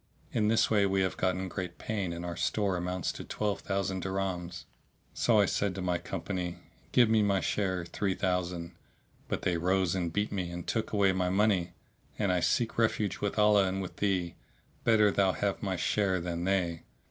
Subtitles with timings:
[0.31, 4.01] In this way we have gotten great gain and our store amounts to twelve thousand
[4.01, 4.65] dirhams.
[5.13, 6.57] Said I to my company,
[6.91, 8.71] 'Give me my share, three thousand;'
[9.27, 11.73] but they rose and beat me and took away my money,
[12.17, 14.33] and I seek refuge with Allah and with thee;
[14.83, 16.81] better thou have my share than they.